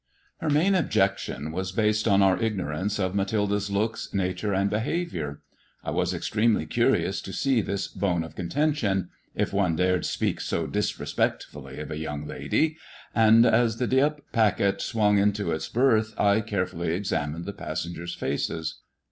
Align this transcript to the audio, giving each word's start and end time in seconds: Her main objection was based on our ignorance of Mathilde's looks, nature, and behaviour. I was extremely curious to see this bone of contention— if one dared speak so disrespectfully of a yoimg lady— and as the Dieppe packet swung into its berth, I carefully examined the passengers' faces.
Her 0.39 0.49
main 0.49 0.73
objection 0.73 1.51
was 1.51 1.71
based 1.71 2.07
on 2.07 2.23
our 2.23 2.41
ignorance 2.41 2.97
of 2.99 3.13
Mathilde's 3.13 3.69
looks, 3.69 4.11
nature, 4.15 4.51
and 4.51 4.67
behaviour. 4.67 5.43
I 5.83 5.91
was 5.91 6.11
extremely 6.11 6.65
curious 6.65 7.21
to 7.21 7.31
see 7.31 7.61
this 7.61 7.87
bone 7.87 8.23
of 8.23 8.33
contention— 8.35 9.09
if 9.35 9.53
one 9.53 9.75
dared 9.75 10.07
speak 10.07 10.41
so 10.41 10.65
disrespectfully 10.65 11.79
of 11.79 11.91
a 11.91 11.97
yoimg 11.97 12.27
lady— 12.27 12.77
and 13.23 13.45
as 13.45 13.77
the 13.77 13.85
Dieppe 13.85 14.23
packet 14.31 14.81
swung 14.81 15.19
into 15.19 15.51
its 15.51 15.69
berth, 15.69 16.19
I 16.19 16.41
carefully 16.41 16.93
examined 16.95 17.45
the 17.45 17.53
passengers' 17.53 18.15
faces. 18.15 18.79